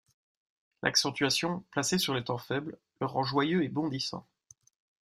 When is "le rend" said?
3.01-3.23